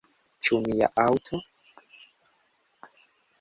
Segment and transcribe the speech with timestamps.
[0.45, 1.41] Ĉu mia aŭto?